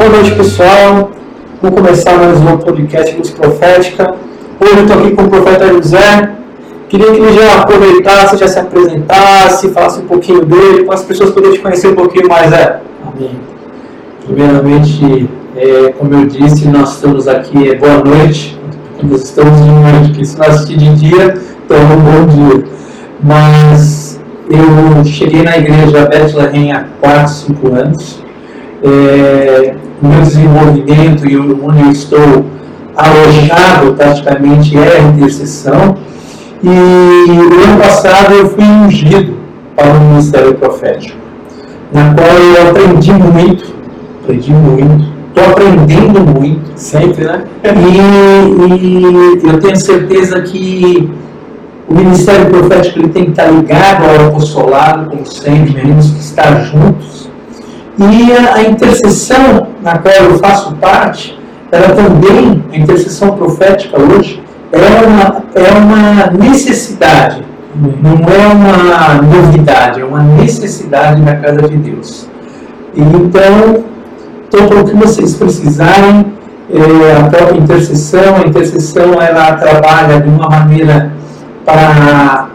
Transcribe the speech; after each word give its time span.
Boa 0.00 0.12
noite, 0.12 0.34
pessoal. 0.34 1.10
Vou 1.60 1.72
começar 1.72 2.16
mais 2.16 2.40
um 2.40 2.56
podcast 2.56 3.14
Luz 3.18 3.28
Profética. 3.32 4.14
Hoje 4.58 4.78
eu 4.78 4.82
estou 4.84 4.98
aqui 4.98 5.10
com 5.10 5.24
o 5.24 5.28
profeta 5.28 5.70
José. 5.74 6.36
Queria 6.88 7.12
que 7.12 7.18
ele 7.18 7.32
já 7.34 7.60
aproveitasse, 7.60 8.38
já 8.38 8.48
se 8.48 8.58
apresentasse, 8.58 9.68
falasse 9.68 10.00
um 10.00 10.06
pouquinho 10.06 10.42
dele, 10.46 10.84
para 10.84 10.94
as 10.94 11.04
pessoas 11.04 11.32
poderem 11.32 11.58
te 11.58 11.62
conhecer 11.62 11.88
um 11.88 11.94
pouquinho 11.94 12.28
mais. 12.30 12.50
É. 12.50 12.80
Amém. 13.06 13.30
Primeiramente, 14.24 15.28
é, 15.54 15.92
como 15.98 16.14
eu 16.14 16.24
disse, 16.24 16.66
nós 16.66 16.94
estamos 16.94 17.28
aqui, 17.28 17.68
é 17.68 17.74
boa 17.74 18.02
noite, 18.02 18.58
nós 19.02 19.22
estamos 19.24 19.60
de 19.60 19.70
noite, 19.70 20.08
porque 20.08 20.24
se 20.24 20.38
nós 20.38 20.48
assistir 20.48 20.78
de 20.78 20.94
dia, 20.94 21.34
então 21.66 21.78
bom 21.98 22.26
dia. 22.26 22.64
Mas 23.22 24.18
eu 24.48 25.04
cheguei 25.04 25.42
na 25.42 25.58
igreja 25.58 26.06
Bethlehem 26.06 26.72
há 26.72 26.86
4, 27.02 27.28
5 27.28 27.74
anos. 27.74 28.24
É, 28.82 29.74
o 30.02 30.06
meu 30.06 30.22
desenvolvimento 30.22 31.28
e 31.28 31.36
onde 31.38 31.82
eu 31.82 31.90
estou 31.90 32.44
alojado 32.96 33.94
praticamente 33.94 34.76
é 34.76 34.98
a 34.98 35.00
intercessão. 35.02 35.96
E 36.62 36.68
no 36.68 37.64
ano 37.64 37.78
passado 37.78 38.34
eu 38.34 38.48
fui 38.50 38.64
ungido 38.64 39.34
para 39.74 39.94
o 39.94 40.00
ministério 40.00 40.54
profético, 40.54 41.16
na 41.92 42.14
qual 42.14 42.28
eu 42.28 42.68
aprendi 42.68 43.12
muito, 43.12 43.74
aprendi 44.22 44.52
muito, 44.52 45.06
estou 45.28 45.52
aprendendo 45.52 46.20
muito, 46.20 46.72
sempre, 46.76 47.24
né? 47.24 47.44
E, 47.64 48.74
e, 48.74 49.48
eu 49.48 49.58
tenho 49.58 49.76
certeza 49.76 50.42
que 50.42 51.10
o 51.88 51.94
ministério 51.94 52.46
profético 52.50 52.98
ele 52.98 53.08
tem 53.08 53.24
que 53.24 53.30
estar 53.30 53.46
ligado 53.46 54.04
ao 54.04 54.28
apostolado, 54.28 55.08
como 55.08 55.24
sempre, 55.24 55.72
temos 55.72 56.10
que 56.10 56.20
estar 56.20 56.60
juntos. 56.64 57.30
E 57.98 58.32
a, 58.32 58.56
a 58.56 58.62
intercessão 58.62 59.69
na 59.82 59.98
qual 59.98 60.14
eu 60.14 60.38
faço 60.38 60.74
parte, 60.76 61.38
ela 61.72 61.94
também, 61.94 62.64
a 62.72 62.76
intercessão 62.76 63.36
profética 63.36 63.96
hoje, 64.00 64.42
é 64.72 65.06
uma, 65.06 65.44
é 65.54 65.72
uma 65.72 66.26
necessidade, 66.38 67.44
não 67.74 68.28
é 68.28 68.46
uma 68.48 69.22
novidade, 69.22 70.00
é 70.00 70.04
uma 70.04 70.22
necessidade 70.22 71.20
na 71.22 71.36
casa 71.36 71.68
de 71.68 71.76
Deus. 71.76 72.28
Então, 72.96 73.84
para 74.50 74.80
o 74.80 74.84
que 74.84 74.96
vocês 74.96 75.34
precisarem, 75.34 76.26
é, 76.72 77.16
a 77.16 77.28
própria 77.28 77.58
intercessão, 77.58 78.36
a 78.36 78.46
intercessão 78.46 79.20
ela 79.20 79.54
trabalha 79.54 80.20
de 80.20 80.28
uma 80.28 80.48
maneira 80.48 81.12
para 81.64 82.48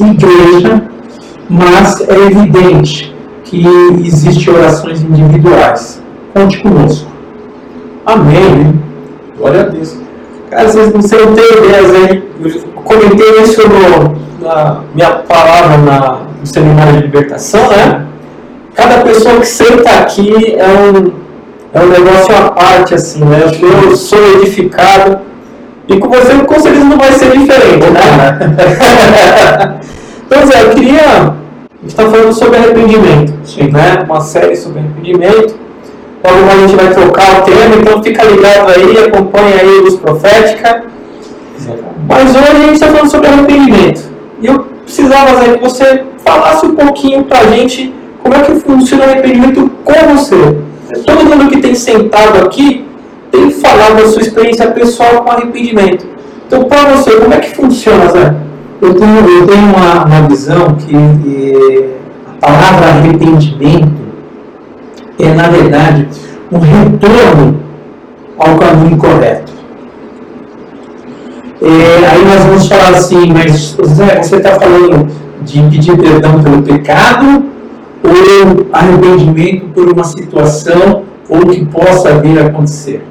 a 0.00 0.04
igreja, 0.04 0.82
mas 1.48 2.00
é 2.08 2.16
evidente 2.16 3.14
que 3.44 3.64
existem 4.04 4.54
orações 4.54 5.02
individuais. 5.02 6.02
Conte 6.36 6.58
conosco. 6.58 7.10
Amém. 8.04 8.78
Glória 9.38 9.62
a 9.62 9.64
Deus. 9.68 9.96
Cara, 10.50 10.68
vocês 10.68 10.92
não 10.92 11.00
sei, 11.00 11.18
eu 11.18 11.32
tenho 11.32 11.64
ideias 11.64 11.94
aí. 11.94 12.30
Eu 12.44 12.60
comentei 12.84 13.42
isso 13.42 13.62
no, 13.66 14.46
na 14.46 14.82
minha 14.94 15.12
palavra 15.12 15.78
na, 15.78 16.18
no 16.38 16.46
seminário 16.46 16.92
de 16.92 17.02
libertação, 17.04 17.66
né? 17.70 18.04
Cada 18.74 18.98
pessoa 18.98 19.40
que 19.40 19.46
senta 19.46 19.88
aqui 19.88 20.56
é 20.56 20.66
um, 20.66 21.10
é 21.72 21.82
um 21.82 21.88
negócio 21.88 22.36
à 22.36 22.50
parte, 22.50 22.94
assim, 22.94 23.24
né? 23.24 23.40
Eu 23.62 23.96
sou 23.96 24.18
edificado. 24.34 25.20
E 25.88 25.98
com 25.98 26.10
você, 26.10 26.34
com 26.34 26.60
certeza, 26.60 26.84
não 26.84 26.98
vai 26.98 27.12
ser 27.12 27.30
diferente, 27.30 27.88
né? 27.88 29.80
então, 30.26 30.46
Zé, 30.46 30.64
eu 30.64 30.70
queria. 30.74 31.00
A 31.00 31.32
gente 31.80 31.86
está 31.86 32.10
falando 32.10 32.32
sobre 32.34 32.58
arrependimento, 32.58 33.32
Sim. 33.42 33.70
né? 33.70 34.04
Uma 34.04 34.20
série 34.20 34.54
sobre 34.54 34.80
arrependimento. 34.80 35.65
Logo 36.24 36.50
a 36.50 36.56
gente 36.56 36.76
vai 36.76 36.92
trocar 36.92 37.40
o 37.40 37.42
tema, 37.42 37.76
então 37.80 38.02
fica 38.02 38.24
ligado 38.24 38.70
aí, 38.70 38.98
acompanha 39.06 39.60
aí 39.60 39.78
luz 39.80 39.94
profética. 39.96 40.84
Mas 42.08 42.34
hoje 42.34 42.48
a 42.48 42.54
gente 42.54 42.72
está 42.74 42.86
falando 42.88 43.10
sobre 43.10 43.28
arrependimento. 43.28 44.02
E 44.40 44.46
eu 44.46 44.66
precisava, 44.84 45.44
Zé, 45.44 45.54
que 45.54 45.62
você 45.62 46.04
falasse 46.24 46.66
um 46.66 46.74
pouquinho 46.74 47.24
para 47.24 47.40
a 47.40 47.46
gente 47.46 47.94
como 48.22 48.34
é 48.34 48.40
que 48.40 48.54
funciona 48.56 49.04
o 49.04 49.10
arrependimento 49.10 49.70
com 49.84 50.16
você. 50.16 50.58
Todo 51.04 51.24
mundo 51.24 51.48
que 51.50 51.60
tem 51.60 51.74
sentado 51.74 52.44
aqui 52.44 52.84
tem 53.30 53.50
falado 53.50 53.96
da 53.96 54.08
sua 54.08 54.22
experiência 54.22 54.70
pessoal 54.70 55.22
com 55.22 55.30
arrependimento. 55.30 56.06
Então, 56.46 56.64
para 56.64 56.84
você, 56.90 57.10
como 57.16 57.34
é 57.34 57.38
que 57.38 57.54
funciona, 57.54 58.08
Zé? 58.08 58.34
Eu 58.80 58.94
tenho, 58.94 59.40
eu 59.40 59.46
tenho 59.46 59.62
uma, 59.64 60.04
uma 60.04 60.28
visão 60.28 60.76
que 60.76 61.90
a 62.40 62.46
palavra 62.46 62.86
arrependimento 62.88 64.05
é, 65.18 65.34
na 65.34 65.48
verdade, 65.48 66.08
um 66.52 66.58
retorno 66.58 67.60
ao 68.38 68.56
caminho 68.56 68.96
correto. 68.96 69.52
É, 71.62 72.06
aí 72.06 72.24
nós 72.24 72.44
vamos 72.44 72.68
falar 72.68 72.90
assim, 72.90 73.32
mas 73.32 73.76
Zé, 73.84 74.22
você 74.22 74.36
está 74.36 74.60
falando 74.60 75.10
de 75.42 75.62
pedir 75.62 75.96
perdão 75.96 76.42
pelo 76.42 76.62
pecado 76.62 77.44
ou 78.04 78.66
arrependimento 78.72 79.66
por 79.72 79.90
uma 79.90 80.04
situação 80.04 81.04
ou 81.28 81.40
que 81.46 81.64
possa 81.64 82.18
vir 82.20 82.38
a 82.38 82.46
acontecer? 82.46 83.02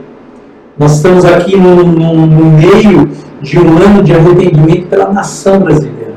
Nós 0.78 0.98
estamos 0.98 1.26
aqui 1.26 1.58
no, 1.58 1.84
no, 1.84 2.28
no 2.28 2.46
meio 2.46 3.10
de 3.42 3.60
um 3.60 3.78
ano 3.78 4.04
de 4.04 4.14
arrependimento 4.14 4.88
pela 4.88 5.12
nação 5.12 5.60
brasileira. 5.60 6.16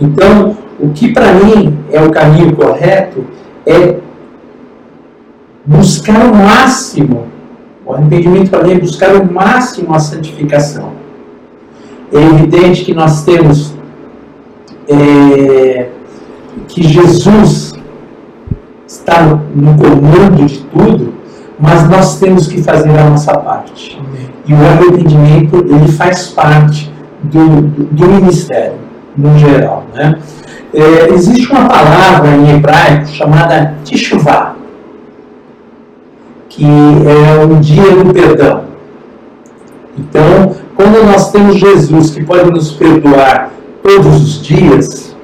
Então, 0.00 0.56
o 0.78 0.90
que 0.90 1.12
para 1.12 1.32
mim 1.32 1.76
é 1.90 2.00
o 2.00 2.10
caminho 2.10 2.54
correto 2.54 3.24
é 3.66 3.96
buscar 5.68 6.24
o 6.24 6.34
máximo, 6.34 7.26
o 7.84 7.92
arrependimento 7.92 8.50
para 8.50 8.72
é 8.72 8.78
buscar 8.78 9.14
o 9.16 9.30
máximo 9.30 9.94
a 9.94 9.98
santificação. 9.98 10.92
É 12.10 12.22
evidente 12.22 12.84
que 12.84 12.94
nós 12.94 13.22
temos 13.22 13.74
é, 14.88 15.90
que 16.68 16.82
Jesus 16.82 17.74
está 18.86 19.22
no, 19.22 19.42
no 19.54 19.76
comando 19.76 20.46
de 20.46 20.60
tudo, 20.60 21.12
mas 21.60 21.86
nós 21.88 22.18
temos 22.18 22.46
que 22.46 22.62
fazer 22.62 22.98
a 22.98 23.10
nossa 23.10 23.36
parte. 23.36 24.00
E 24.46 24.54
o 24.54 24.56
arrependimento 24.56 25.56
ele 25.68 25.92
faz 25.92 26.28
parte 26.28 26.90
do, 27.22 27.60
do, 27.60 27.84
do 27.84 28.06
ministério, 28.06 28.78
no 29.14 29.38
geral. 29.38 29.84
Né? 29.94 30.18
É, 30.72 31.12
existe 31.12 31.50
uma 31.52 31.68
palavra 31.68 32.34
em 32.34 32.56
hebraico 32.56 33.08
chamada 33.08 33.74
tishuvah, 33.84 34.57
que 36.58 36.64
é 36.64 37.44
um 37.44 37.60
dia 37.60 38.02
do 38.02 38.12
perdão. 38.12 38.64
Então, 39.96 40.56
quando 40.74 41.04
nós 41.06 41.30
temos 41.30 41.56
Jesus 41.56 42.10
que 42.10 42.24
pode 42.24 42.50
nos 42.50 42.72
perdoar 42.72 43.52
todos 43.80 44.20
os 44.20 44.42
dias, 44.42 45.16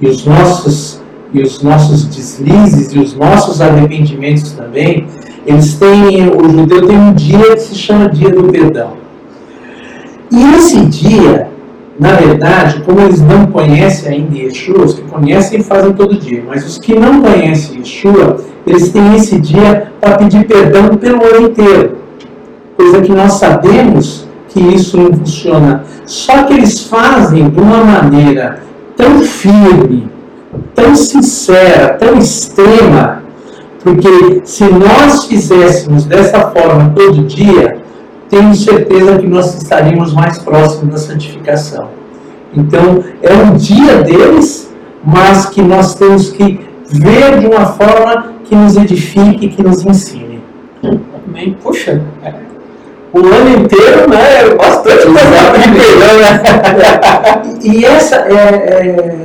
e 0.00 0.06
os 0.06 0.24
nossos, 0.24 1.00
e 1.34 1.42
os 1.42 1.60
nossos 1.62 2.04
deslizes 2.04 2.92
e 2.92 3.00
os 3.00 3.12
nossos 3.16 3.60
arrependimentos 3.60 4.52
também, 4.52 5.08
eles 5.44 5.74
têm, 5.74 6.30
o 6.30 6.48
judeu 6.48 6.86
tem 6.86 6.96
um 6.96 7.12
dia 7.12 7.56
que 7.56 7.60
se 7.60 7.74
chama 7.74 8.08
dia 8.08 8.30
do 8.30 8.44
perdão. 8.44 8.92
E 10.30 10.54
esse 10.54 10.86
dia, 10.86 11.50
na 11.98 12.12
verdade, 12.12 12.82
como 12.82 13.00
eles 13.00 13.20
não 13.20 13.46
conhecem 13.46 14.12
ainda 14.12 14.38
Yeshua, 14.38 14.84
os 14.84 14.94
que 14.94 15.02
conhecem 15.02 15.62
fazem 15.62 15.92
todo 15.92 16.16
dia, 16.16 16.44
mas 16.46 16.64
os 16.64 16.78
que 16.78 16.94
não 16.94 17.20
conhecem 17.20 17.78
Yeshua, 17.78 18.36
eles 18.64 18.90
têm 18.90 19.16
esse 19.16 19.40
dia 19.40 19.90
para 20.00 20.16
pedir 20.16 20.46
perdão 20.46 20.96
pelo 20.96 21.24
ano 21.24 21.48
inteiro. 21.48 21.98
Coisa 22.76 23.00
que 23.02 23.10
nós 23.10 23.32
sabemos 23.32 24.28
que 24.48 24.60
isso 24.60 24.96
não 24.96 25.12
funciona. 25.12 25.84
Só 26.06 26.44
que 26.44 26.54
eles 26.54 26.84
fazem 26.84 27.50
de 27.50 27.60
uma 27.60 27.82
maneira 27.82 28.60
tão 28.96 29.20
firme, 29.20 30.08
tão 30.74 30.94
sincera, 30.94 31.94
tão 31.94 32.16
extrema, 32.16 33.22
porque 33.82 34.42
se 34.44 34.64
nós 34.64 35.24
fizéssemos 35.24 36.04
dessa 36.04 36.50
forma 36.50 36.92
todo 36.94 37.24
dia, 37.24 37.78
tenho 38.28 38.54
certeza 38.54 39.18
que 39.18 39.26
nós 39.26 39.54
estaríamos 39.54 40.12
mais 40.12 40.38
próximos 40.38 40.92
da 40.92 40.98
santificação. 40.98 41.88
Então, 42.54 43.04
é 43.22 43.34
um 43.34 43.54
dia 43.54 44.02
deles, 44.02 44.70
mas 45.04 45.46
que 45.46 45.62
nós 45.62 45.94
temos 45.94 46.30
que 46.30 46.60
ver 46.90 47.38
de 47.38 47.46
uma 47.46 47.66
forma 47.66 48.32
que 48.44 48.54
nos 48.54 48.76
edifique, 48.76 49.48
que 49.48 49.62
nos 49.62 49.84
ensine. 49.84 50.42
Amém. 50.82 51.56
Puxa, 51.62 52.02
é. 52.24 52.32
o 53.12 53.18
ano 53.18 53.58
inteiro, 53.60 54.08
né? 54.08 54.40
É 54.40 54.54
bastante 54.54 55.06
perdão, 55.06 56.18
né? 56.20 56.38
E 57.62 57.84
essa, 57.84 58.16
é, 58.16 58.32
é, 58.32 59.16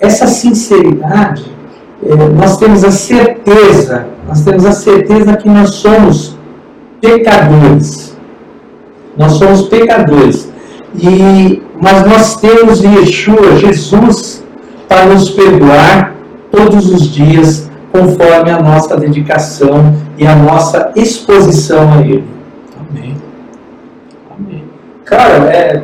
essa 0.00 0.26
sinceridade, 0.26 1.44
é, 2.04 2.14
nós 2.14 2.56
temos 2.56 2.82
a 2.84 2.90
certeza, 2.90 4.06
nós 4.26 4.42
temos 4.42 4.66
a 4.66 4.72
certeza 4.72 5.36
que 5.36 5.48
nós 5.48 5.70
somos 5.74 6.36
pecadores. 7.00 8.11
Nós 9.16 9.32
somos 9.32 9.62
pecadores. 9.62 10.50
E, 10.94 11.62
mas 11.80 12.06
nós 12.06 12.36
temos 12.36 12.82
Yeshua, 12.82 13.56
Jesus, 13.56 14.44
para 14.88 15.06
nos 15.06 15.30
perdoar 15.30 16.14
todos 16.50 16.90
os 16.90 17.10
dias 17.10 17.70
conforme 17.90 18.50
a 18.50 18.60
nossa 18.60 18.96
dedicação 18.96 19.94
e 20.18 20.26
a 20.26 20.34
nossa 20.34 20.92
exposição 20.96 21.92
a 21.92 22.00
Ele. 22.00 22.24
Amém. 22.90 23.16
Amém. 24.38 24.64
Cara, 25.04 25.34
é, 25.50 25.82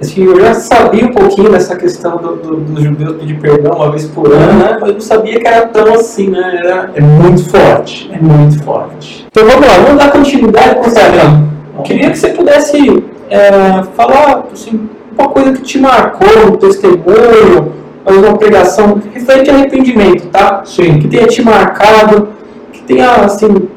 assim, 0.00 0.24
eu 0.24 0.40
já 0.40 0.54
sabia 0.54 1.06
um 1.06 1.12
pouquinho 1.12 1.50
dessa 1.50 1.76
questão 1.76 2.16
do, 2.16 2.36
do, 2.36 2.56
dos 2.56 2.82
judeus 2.82 3.16
pedir 3.18 3.38
perdão 3.40 3.76
uma 3.76 3.90
vez 3.90 4.06
por 4.06 4.30
ano, 4.32 4.58
né? 4.58 4.76
Mas 4.80 4.88
eu 4.88 4.94
não 4.94 5.00
sabia 5.00 5.40
que 5.40 5.46
era 5.46 5.66
tão 5.66 5.94
assim, 5.94 6.28
né? 6.28 6.60
Era... 6.62 6.90
É 6.94 7.00
muito 7.00 7.44
forte, 7.48 8.10
é 8.12 8.18
muito 8.18 8.62
forte. 8.62 9.26
Então 9.30 9.46
vamos 9.46 9.66
lá, 9.66 9.74
vamos 9.78 10.02
dar 10.02 10.12
continuidade 10.12 10.76
com 10.76 10.86
essa 10.86 11.00
Eu 11.00 11.57
queria 11.82 12.10
que 12.10 12.18
você 12.18 12.28
pudesse 12.30 13.02
é, 13.30 13.82
falar 13.96 14.44
assim, 14.52 14.88
uma 15.18 15.28
coisa 15.28 15.52
que 15.52 15.62
te 15.62 15.78
marcou, 15.78 16.52
um 16.52 16.56
testemunho, 16.56 17.72
uma 18.06 18.36
pregação 18.38 19.00
referente 19.12 19.50
a 19.50 19.54
arrependimento, 19.54 20.28
tá? 20.28 20.62
Sim. 20.64 20.98
Que 20.98 21.08
tenha 21.08 21.26
te 21.26 21.42
marcado, 21.42 22.28
que 22.72 22.82
tenha, 22.82 23.10
assim, 23.16 23.68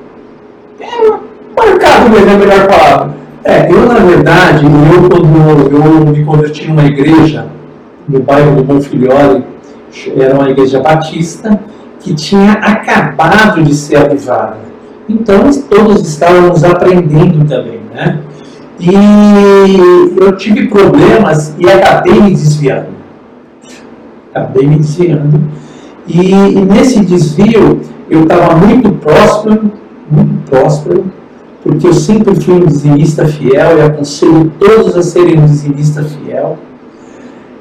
é, 0.79 0.85
marcado 1.55 2.09
mesmo 2.09 2.29
é 2.29 2.33
a 2.33 2.37
melhor 2.37 2.67
palavra. 2.67 3.21
É, 3.43 3.71
eu 3.71 3.85
na 3.87 3.95
verdade, 3.95 4.65
eu 4.65 5.09
quando 5.09 5.75
eu 5.75 6.05
me 6.05 6.23
converti 6.23 6.67
numa 6.67 6.85
igreja 6.85 7.47
no 8.07 8.19
bairro 8.19 8.55
do 8.55 8.63
Bonfilhole, 8.63 9.43
era 10.15 10.35
uma 10.35 10.49
igreja 10.49 10.79
batista, 10.79 11.59
que 11.99 12.13
tinha 12.13 12.53
acabado 12.53 13.63
de 13.63 13.73
ser 13.73 13.97
avivada. 13.97 14.57
Então 15.09 15.49
todos 15.69 16.07
estávamos 16.07 16.63
aprendendo 16.63 17.45
também, 17.47 17.80
né? 17.93 18.19
E 18.79 18.93
eu 20.19 20.35
tive 20.37 20.67
problemas 20.67 21.55
e 21.59 21.69
acabei 21.69 22.19
me 22.19 22.31
desviando. 22.31 22.87
Acabei 24.33 24.65
me 24.65 24.77
desviando. 24.77 25.39
E, 26.07 26.31
e 26.31 26.65
nesse 26.65 27.05
desvio 27.05 27.81
eu 28.09 28.23
estava 28.23 28.55
muito 28.55 28.91
próspero, 28.93 29.71
muito 30.09 30.49
próspero, 30.49 31.05
porque 31.63 31.87
eu 31.87 31.93
sempre 31.93 32.35
fui 32.35 32.55
um 32.55 32.65
dizimista 32.65 33.27
fiel 33.27 33.77
e 33.77 33.81
aconselho 33.81 34.51
todos 34.59 34.97
a 34.97 35.03
serem 35.03 35.39
um 35.39 35.45
dizimista 35.45 36.03
fiel, 36.03 36.57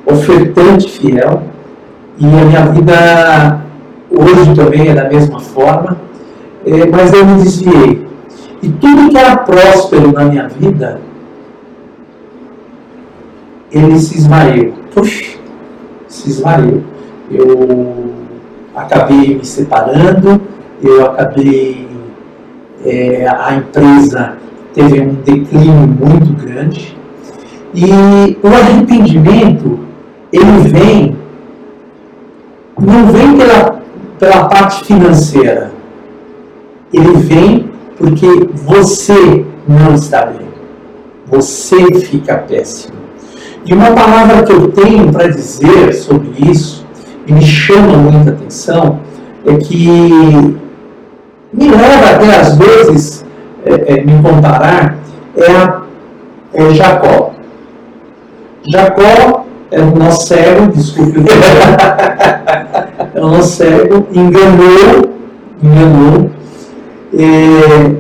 ofertante 0.06 0.88
fiel, 0.88 1.43
e 2.19 2.26
a 2.26 2.44
minha 2.44 2.67
vida 2.67 3.61
hoje 4.11 4.55
também 4.55 4.88
é 4.88 4.94
da 4.94 5.09
mesma 5.09 5.38
forma, 5.38 5.97
é, 6.67 6.87
mas 6.87 7.12
eu 7.12 7.26
me 7.26 7.43
desviei. 7.43 8.06
E 8.62 8.69
tudo 8.69 9.09
que 9.09 9.17
era 9.17 9.37
próspero 9.39 10.12
na 10.12 10.25
minha 10.25 10.49
vida, 10.49 11.01
ele 13.73 13.99
se 13.99 14.19
esvaiu. 14.19 14.75
Puxa, 14.95 15.39
se 16.09 16.29
esvaiu. 16.29 16.83
Eu 17.31 18.12
acabei 18.75 19.37
me 19.37 19.45
separando, 19.45 20.41
eu 20.83 21.07
acabei. 21.07 21.89
É, 22.85 23.29
a 23.29 23.57
empresa 23.57 24.37
teve 24.75 25.01
um 25.01 25.15
declínio 25.15 25.87
muito 25.87 26.33
grande. 26.43 26.97
E 27.75 28.37
o 28.43 28.49
arrependimento, 28.49 29.79
ele 30.33 30.69
vem, 30.69 31.17
não 32.81 33.07
vem 33.12 33.37
pela, 33.37 33.81
pela 34.19 34.49
parte 34.49 34.85
financeira, 34.85 35.71
ele 36.93 37.12
vem 37.19 37.69
porque 38.00 38.26
você 38.55 39.44
não 39.69 39.94
está 39.94 40.25
bem. 40.25 40.49
Você 41.26 41.94
fica 42.00 42.38
péssimo. 42.38 42.94
E 43.67 43.75
uma 43.75 43.91
palavra 43.93 44.43
que 44.43 44.52
eu 44.52 44.69
tenho 44.73 45.12
para 45.12 45.29
dizer 45.29 45.93
sobre 45.93 46.32
isso, 46.50 46.87
e 47.26 47.32
me 47.32 47.43
chama 47.43 47.99
muita 47.99 48.31
atenção, 48.31 49.00
é 49.47 49.55
que 49.55 49.79
me 51.52 51.69
leva 51.69 52.11
até 52.14 52.37
às 52.37 52.56
vezes 52.56 53.26
é, 53.67 53.99
é, 53.99 54.02
me 54.02 54.23
comparar, 54.23 54.97
é, 55.37 55.52
a, 55.52 55.82
é 56.55 56.75
Jacó. 56.75 57.32
Jacó 58.73 59.44
é 59.70 59.81
o 59.81 59.94
nosso 59.94 60.26
cego, 60.26 60.73
desculpe 60.73 61.20
é 63.14 63.20
o 63.20 63.29
nosso 63.29 63.56
cego, 63.56 64.06
enganou, 64.11 65.12
enganou, 65.62 66.31
é, 67.15 67.97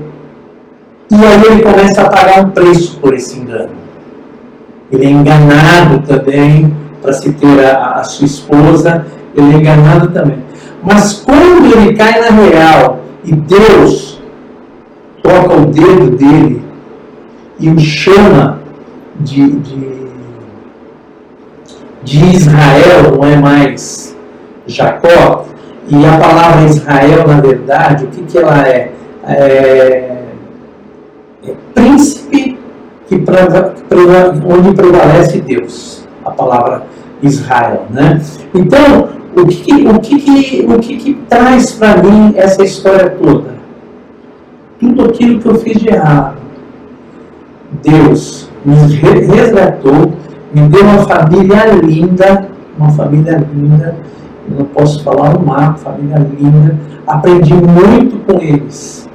e 1.10 1.14
aí 1.14 1.44
ele 1.44 1.62
começa 1.62 2.02
a 2.02 2.08
pagar 2.08 2.44
um 2.44 2.50
preço 2.50 2.98
por 2.98 3.14
esse 3.14 3.38
engano 3.38 3.80
ele 4.90 5.06
é 5.06 5.10
enganado 5.10 6.00
também 6.00 6.74
para 7.00 7.12
se 7.12 7.32
ter 7.32 7.64
a, 7.64 7.92
a, 7.92 8.04
sua 8.04 8.26
esposa, 8.26 9.06
ele 9.34 9.54
é 9.54 9.56
enganado 9.56 10.08
também. 10.10 10.38
Mas 10.82 11.12
quando 11.24 11.66
ele 11.66 11.94
cai 11.94 12.20
na 12.20 12.30
real 12.30 13.00
e 13.24 13.32
Deus 13.32 14.20
toca 15.22 15.54
o 15.54 15.66
dedo 15.66 16.16
dele 16.16 16.62
e 17.58 17.70
o 17.70 17.78
chama 17.78 18.60
de, 19.20 19.50
de, 19.52 20.08
de 22.02 22.24
Israel, 22.34 23.12
não 23.14 23.24
é 23.24 23.36
mais 23.36 24.16
Jacó, 24.66 25.44
e 25.90 26.06
a 26.06 26.18
palavra 26.18 26.66
Israel, 26.66 27.26
na 27.26 27.40
verdade, 27.40 28.04
o 28.04 28.08
que, 28.08 28.22
que 28.22 28.38
ela 28.38 28.66
é? 28.66 28.92
é, 29.24 30.24
é 31.46 31.54
príncipe 31.74 32.58
que 33.08 33.24
onde 34.46 34.72
prevalece 34.74 35.40
Deus, 35.40 36.06
a 36.24 36.30
palavra 36.30 36.86
Israel, 37.22 37.86
né? 37.90 38.20
Então, 38.54 39.08
o 39.36 39.46
que, 39.46 39.72
o 39.86 39.98
que, 40.00 40.66
o 40.68 40.78
que, 40.78 40.96
que 40.96 41.14
traz 41.28 41.72
para 41.72 42.02
mim 42.02 42.34
essa 42.36 42.62
história 42.62 43.10
toda? 43.10 43.54
Tudo 44.78 45.04
aquilo 45.04 45.40
que 45.40 45.48
eu 45.48 45.54
fiz 45.56 45.78
de 45.78 45.88
errado. 45.88 46.36
Deus 47.82 48.50
me 48.64 48.74
resgatou, 48.74 50.12
me 50.52 50.68
deu 50.68 50.82
uma 50.82 51.04
família 51.04 51.64
linda, 51.66 52.48
uma 52.78 52.90
família 52.90 53.44
linda, 53.52 53.96
eu 54.50 54.58
não 54.58 54.66
posso 54.66 55.02
falar 55.04 55.34
no 55.34 55.46
mar, 55.46 55.78
família 55.78 56.18
linda, 56.38 56.78
aprendi 57.06 57.54
muito 57.54 58.18
com 58.26 58.40
eles. 58.40 59.08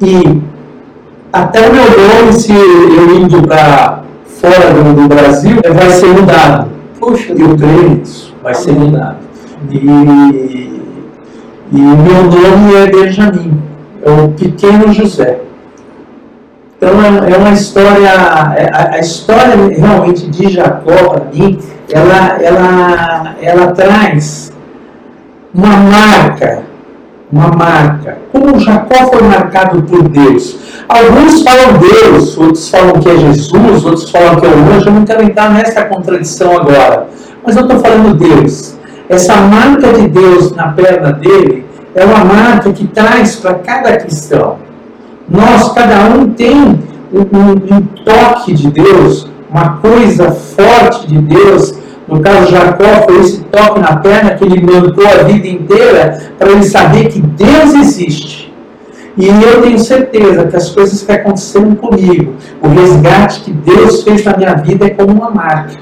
E 0.00 0.42
até 1.32 1.68
o 1.68 1.72
meu 1.72 1.84
nome, 1.84 2.32
se 2.32 2.52
eu 2.52 3.16
indo 3.16 3.42
para 3.42 4.02
fora 4.26 4.74
do, 4.74 4.94
do, 4.94 5.08
Brasil, 5.08 5.56
vai 5.74 5.90
ser 5.90 6.08
mudado. 6.08 6.68
Poxa, 6.98 7.32
eu 7.32 7.56
creio 7.56 7.90
nisso, 7.90 8.34
vai 8.42 8.54
ser 8.54 8.72
mudado. 8.72 9.18
E, 9.70 10.82
e 11.72 11.80
o 11.80 11.96
meu 11.96 12.24
nome 12.24 12.74
é 12.74 12.86
Benjamin, 12.86 13.62
é 14.04 14.10
o 14.10 14.28
pequeno 14.30 14.92
José. 14.92 15.40
Então 16.76 17.00
é, 17.00 17.32
é 17.32 17.36
uma 17.36 17.52
história, 17.52 18.08
é, 18.56 18.68
a, 18.72 18.94
a, 18.94 18.98
história 18.98 19.54
realmente 19.68 20.28
de 20.28 20.50
Jacó 20.50 21.10
para 21.10 21.24
mim, 21.32 21.56
ela, 21.92 22.42
ela, 22.42 23.36
ela 23.40 23.66
traz 23.68 24.51
uma 25.54 25.76
marca 25.76 26.72
uma 27.32 27.48
marca. 27.48 28.18
Como 28.30 28.58
Jacó 28.60 29.06
foi 29.06 29.22
marcado 29.22 29.82
por 29.82 30.06
Deus. 30.08 30.58
Alguns 30.86 31.42
falam 31.42 31.78
Deus, 31.78 32.36
outros 32.36 32.68
falam 32.68 33.00
que 33.00 33.08
é 33.08 33.16
Jesus, 33.16 33.84
outros 33.84 34.10
falam 34.10 34.36
que 34.36 34.46
é 34.46 34.50
o 34.50 34.74
anjo. 34.74 34.90
Eu 34.90 34.92
não 34.92 35.04
quero 35.04 35.22
entrar 35.22 35.50
nessa 35.50 35.86
contradição 35.86 36.54
agora. 36.54 37.08
Mas 37.44 37.56
eu 37.56 37.62
estou 37.62 37.80
falando 37.80 38.14
Deus. 38.14 38.76
Essa 39.08 39.36
marca 39.36 39.92
de 39.94 40.08
Deus 40.08 40.54
na 40.54 40.68
perna 40.68 41.12
dele 41.12 41.64
é 41.94 42.04
uma 42.04 42.24
marca 42.24 42.70
que 42.72 42.86
traz 42.86 43.36
para 43.36 43.54
cada 43.54 43.96
cristão. 43.96 44.58
Nós, 45.28 45.72
cada 45.72 46.04
um 46.14 46.28
tem 46.30 46.78
um, 47.12 47.20
um, 47.20 47.76
um 47.76 47.80
toque 48.04 48.52
de 48.52 48.70
Deus, 48.70 49.28
uma 49.50 49.78
coisa 49.78 50.30
forte 50.32 51.06
de 51.06 51.18
Deus 51.18 51.74
no 52.12 52.20
caso 52.20 52.50
Jacó, 52.52 53.04
foi 53.06 53.20
esse 53.20 53.40
toque 53.44 53.80
na 53.80 53.96
perna 53.96 54.34
que 54.34 54.44
ele 54.44 54.60
mandou 54.60 55.06
a 55.06 55.22
vida 55.22 55.48
inteira 55.48 56.20
para 56.38 56.50
ele 56.50 56.62
saber 56.62 57.08
que 57.08 57.20
Deus 57.20 57.74
existe. 57.74 58.52
E 59.16 59.28
eu 59.28 59.62
tenho 59.62 59.78
certeza 59.78 60.46
que 60.46 60.56
as 60.56 60.68
coisas 60.68 61.02
que 61.02 61.10
aconteceram 61.10 61.74
comigo, 61.74 62.34
o 62.60 62.68
resgate 62.68 63.40
que 63.40 63.50
Deus 63.50 64.02
fez 64.02 64.24
na 64.24 64.36
minha 64.36 64.54
vida 64.54 64.86
é 64.86 64.90
como 64.90 65.12
uma 65.12 65.30
marca. 65.30 65.72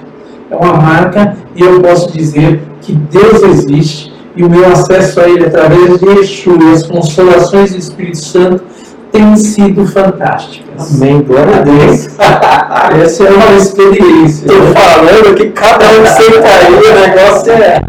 É 0.48 0.54
uma 0.54 0.74
marca 0.74 1.36
e 1.56 1.62
eu 1.62 1.80
posso 1.80 2.12
dizer 2.12 2.62
que 2.80 2.92
Deus 2.92 3.42
existe 3.42 4.12
e 4.36 4.44
o 4.44 4.50
meu 4.50 4.66
acesso 4.66 5.20
a 5.20 5.28
Ele 5.28 5.46
através 5.46 5.98
de 5.98 6.08
Yeshua 6.08 6.58
e 6.62 6.72
as 6.72 6.86
consolações 6.86 7.72
do 7.72 7.78
Espírito 7.78 8.18
Santo 8.18 8.62
têm 9.10 9.34
sido 9.36 9.84
fantásticas. 9.84 10.69
Amém, 10.80 11.22
glória 11.22 11.56
a 11.56 11.60
Deus. 11.60 12.08
Essa 13.04 13.24
é 13.24 13.30
uma 13.30 13.56
experiência. 13.56 14.46
Estou 14.46 14.66
falando 14.72 15.34
que 15.34 15.50
cada 15.50 15.84
um 15.90 16.02
que 16.02 16.08
senta 16.08 16.48
aí, 16.48 16.74
o 16.74 17.00
negócio 17.00 17.52
é. 17.52 17.82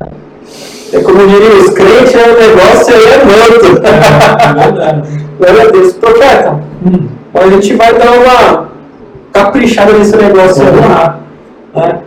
É 0.94 1.00
como 1.00 1.26
diria 1.26 1.54
os 1.56 1.70
crentes, 1.70 2.14
é 2.16 2.30
o 2.30 2.38
negócio 2.38 2.94
é 2.94 3.24
manto. 3.24 3.82
glória 5.40 5.64
a 5.64 5.72
Deus. 5.72 5.94
Profeta, 5.94 6.60
hum. 6.86 7.08
a 7.34 7.50
gente 7.50 7.74
vai 7.76 7.94
dar 7.94 8.12
uma 8.12 8.70
caprichada 9.32 9.94
nesse 9.94 10.18
negócio 10.18 10.64
aí. 10.64 11.82
Né? 11.82 12.00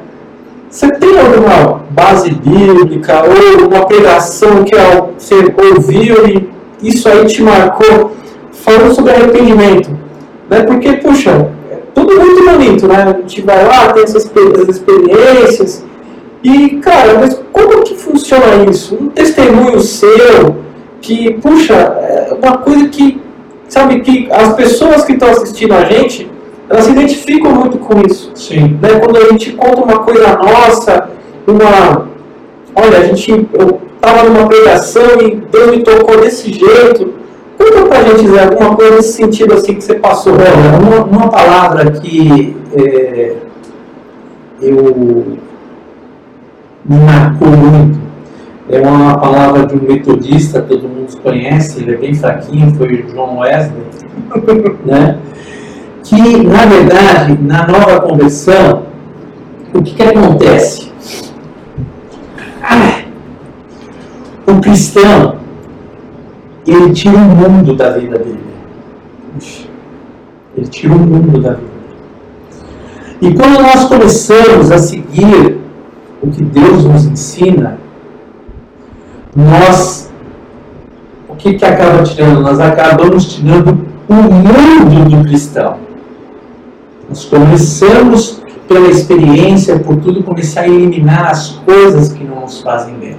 Você 0.69 0.91
tem 0.91 1.19
alguma 1.19 1.81
base 1.91 2.31
bíblica 2.31 3.23
ou 3.23 3.69
uma 3.69 3.87
pregação 3.87 4.65
que 4.65 4.75
você 5.17 5.37
ouviu 5.57 6.27
e 6.27 6.51
isso 6.83 7.09
aí 7.09 7.25
te 7.25 7.43
marcou, 7.43 8.13
falando 8.53 8.95
sobre 8.95 9.13
arrependimento. 9.13 10.04
Né? 10.55 10.63
Porque, 10.63 10.93
puxa, 10.95 11.51
é 11.69 11.79
tudo 11.93 12.15
muito 12.15 12.45
bonito, 12.45 12.87
né? 12.87 13.03
A 13.03 13.21
gente 13.21 13.43
vai 13.43 13.67
lá, 13.67 13.93
tem 13.93 14.05
essas 14.05 14.31
experiências. 14.69 15.85
E, 16.45 16.77
cara, 16.77 17.19
mas 17.19 17.41
como 17.53 17.83
que 17.83 17.97
funciona 17.97 18.71
isso? 18.71 18.97
Um 19.01 19.09
testemunho 19.09 19.81
seu 19.81 20.57
que, 21.01 21.33
puxa, 21.43 21.75
é 21.75 22.33
uma 22.41 22.59
coisa 22.59 22.89
que, 22.89 23.21
sabe, 23.69 24.01
que 24.01 24.29
as 24.31 24.55
pessoas 24.55 25.05
que 25.05 25.15
estão 25.15 25.31
assistindo 25.31 25.75
a 25.75 25.85
gente, 25.87 26.31
elas 26.69 26.85
se 26.85 26.93
identificam 26.93 27.53
muito 27.53 27.79
com 27.79 28.01
isso. 28.07 28.31
Sim. 28.37 28.79
Né? 28.81 29.01
Quando 29.03 29.17
a 29.17 29.29
gente 29.31 29.53
conta 29.55 29.83
uma 29.83 29.99
coisa 30.01 30.37
nossa, 30.37 31.11
uma. 31.49 32.07
Olha, 32.77 32.99
a 32.99 33.03
gente. 33.03 33.49
Eu 33.53 33.81
estava 33.97 34.29
numa 34.29 34.47
pregação 34.47 35.21
e 35.21 35.37
Deus 35.51 35.71
me 35.71 35.83
tocou 35.83 36.21
desse 36.21 36.53
jeito. 36.53 37.24
Conta 37.59 37.87
pra 37.87 38.03
gente, 38.03 38.29
Zé, 38.29 38.45
alguma 38.45 38.77
coisa 38.77 38.97
nesse 38.97 39.13
sentido 39.13 39.55
assim 39.55 39.75
que 39.75 39.85
você 39.85 39.95
passou. 39.95 40.35
Olha, 40.35 40.79
uma, 40.79 41.05
uma 41.05 41.29
palavra 41.29 41.91
que 41.93 42.57
é, 42.77 43.37
eu 44.61 45.39
me 46.85 46.99
marcou 46.99 47.49
muito 47.49 48.05
é 48.69 48.81
uma 48.81 49.19
palavra 49.19 49.67
de 49.67 49.75
um 49.75 49.83
metodista, 49.83 50.63
todo 50.63 50.89
mundo 50.89 51.15
conhece, 51.23 51.83
ele 51.83 51.95
é 51.95 51.97
bem 51.97 52.15
fraquinho, 52.15 52.75
foi 52.75 52.95
o 52.95 53.03
John 53.13 53.39
Wesley, 53.39 53.85
né? 54.85 55.19
que, 56.05 56.43
na 56.47 56.67
verdade, 56.67 57.39
na 57.43 57.67
nova 57.67 58.01
conversão, 58.01 58.85
o 59.73 59.83
que, 59.83 59.95
que 59.95 60.03
acontece? 60.03 60.93
Ah, 62.63 63.03
o 64.47 64.61
cristão, 64.61 65.37
ele 66.67 66.93
tira 66.93 67.17
o 67.17 67.21
mundo 67.21 67.75
da 67.75 67.91
vida 67.91 68.19
dele. 68.19 68.41
Ele 70.57 70.67
tira 70.67 70.95
o 70.95 70.99
mundo 70.99 71.41
da 71.41 71.55
vida. 71.55 71.75
E 73.21 73.33
quando 73.35 73.63
nós 73.63 73.85
começamos 73.85 74.71
a 74.71 74.79
seguir 74.79 75.59
o 76.23 76.31
que 76.31 76.43
Deus 76.43 76.85
nos 76.85 77.07
ensina, 77.07 77.79
nós, 79.35 80.13
o 81.29 81.35
que, 81.35 81.55
que 81.55 81.65
acaba 81.65 82.03
tirando? 82.03 82.41
Nós 82.41 82.61
acabamos 82.61 83.35
tirando 83.35 83.87
o 84.09 84.15
mundo 84.15 85.17
do 85.17 85.25
cristão. 85.25 85.79
Nós 87.09 87.25
começamos 87.25 88.43
pela 88.69 88.89
experiência, 88.89 89.79
por 89.79 89.97
tudo, 89.97 90.23
começar 90.23 90.63
a 90.63 90.69
eliminar 90.69 91.31
as 91.31 91.51
coisas 91.51 92.13
que 92.13 92.25
não 92.25 92.41
nos 92.41 92.61
fazem 92.63 92.95
bem. 92.95 93.17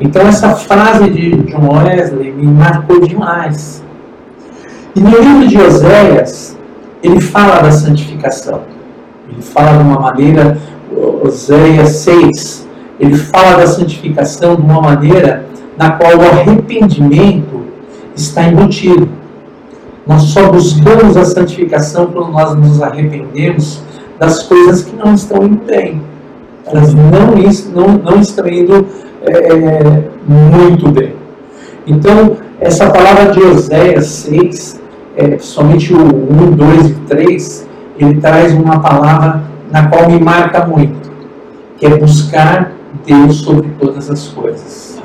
Então 0.00 0.22
essa 0.22 0.54
frase 0.54 1.10
de 1.10 1.30
John 1.42 1.72
Wesley 1.72 2.32
me 2.32 2.46
marcou 2.46 3.00
demais. 3.00 3.82
E 4.94 5.00
no 5.00 5.10
livro 5.10 5.48
de 5.48 5.60
Oséias, 5.60 6.56
ele 7.02 7.20
fala 7.20 7.60
da 7.60 7.70
santificação. 7.70 8.62
Ele 9.30 9.42
fala 9.42 9.78
de 9.78 9.82
uma 9.82 10.00
maneira, 10.00 10.58
Oséias 11.22 11.90
6, 11.96 12.66
ele 12.98 13.16
fala 13.16 13.58
da 13.58 13.66
santificação 13.66 14.56
de 14.56 14.62
uma 14.62 14.80
maneira 14.80 15.46
na 15.76 15.90
qual 15.92 16.16
o 16.16 16.22
arrependimento 16.22 17.62
está 18.14 18.44
embutido. 18.44 19.08
Nós 20.06 20.22
só 20.22 20.50
buscamos 20.50 21.16
a 21.16 21.24
santificação 21.24 22.06
quando 22.06 22.30
nós 22.30 22.54
nos 22.54 22.80
arrependemos 22.80 23.82
das 24.18 24.42
coisas 24.44 24.82
que 24.82 24.96
não 24.96 25.14
estão 25.14 25.44
indo 25.44 25.60
bem. 25.66 26.00
Elas 26.64 26.94
não, 26.94 27.34
não, 27.74 27.98
não 27.98 28.20
estão 28.20 28.46
indo 28.46 28.86
é, 29.26 30.04
muito 30.26 30.90
bem. 30.90 31.14
Então, 31.86 32.36
essa 32.60 32.90
palavra 32.90 33.32
de 33.32 33.40
Oséias 33.40 34.06
6, 34.06 34.80
é, 35.16 35.38
somente 35.38 35.92
o 35.92 35.98
1, 35.98 36.50
2 36.52 36.90
e 36.90 36.94
3, 37.06 37.68
ele 37.98 38.20
traz 38.20 38.52
uma 38.52 38.80
palavra 38.80 39.42
na 39.70 39.88
qual 39.88 40.08
me 40.10 40.18
marca 40.18 40.66
muito, 40.66 41.10
que 41.76 41.86
é 41.86 41.96
buscar 41.96 42.72
Deus 43.04 43.36
sobre 43.36 43.68
todas 43.78 44.10
as 44.10 44.28
coisas. 44.28 45.00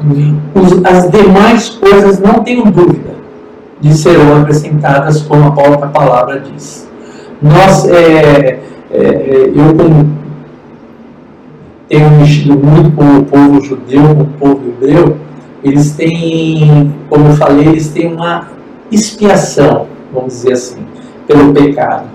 Os, 0.56 0.84
as 0.86 1.10
demais 1.12 1.70
coisas, 1.70 2.20
não 2.20 2.44
tenho 2.44 2.66
dúvida, 2.72 3.12
de 3.80 3.94
serão 3.94 4.42
acrescentadas, 4.42 5.22
como 5.22 5.48
a 5.48 5.52
própria 5.52 5.88
palavra 5.90 6.40
diz. 6.40 6.90
Nós, 7.42 7.88
é, 7.88 8.60
é, 8.92 9.52
eu 9.54 9.76
como 9.76 10.21
mexido 12.00 12.58
muito 12.58 12.92
com 12.92 13.18
o 13.18 13.26
povo 13.26 13.62
judeu, 13.62 14.16
com 14.16 14.22
o 14.22 14.28
povo 14.28 14.62
hebreu, 14.70 15.18
eles 15.64 15.92
têm, 15.92 16.94
como 17.10 17.28
eu 17.28 17.34
falei, 17.34 17.68
eles 17.68 17.90
têm 17.90 18.14
uma 18.14 18.48
expiação, 18.92 19.88
vamos 20.14 20.34
dizer 20.34 20.54
assim, 20.54 20.86
pelo 21.28 21.54
pecado. 21.54 22.06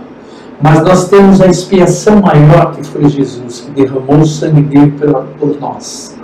Mas 0.60 0.82
nós 0.82 1.08
temos 1.08 1.40
a 1.40 1.46
expiação 1.46 2.22
maior 2.22 2.74
que 2.74 2.82
foi 2.84 3.08
Jesus, 3.08 3.60
que 3.60 3.70
derramou 3.82 4.20
o 4.20 4.26
sangue 4.26 4.62
dele 4.62 4.94
por 5.38 5.60
nós. 5.60 6.16